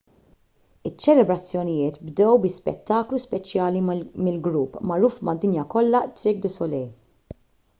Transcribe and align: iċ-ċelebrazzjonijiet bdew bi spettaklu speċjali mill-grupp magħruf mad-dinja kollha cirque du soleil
iċ-ċelebrazzjonijiet 0.89 1.99
bdew 2.07 2.31
bi 2.45 2.51
spettaklu 2.53 3.19
speċjali 3.25 3.83
mill-grupp 3.91 4.81
magħruf 4.93 5.21
mad-dinja 5.31 5.67
kollha 5.75 6.05
cirque 6.23 6.43
du 6.49 6.53
soleil 6.57 6.91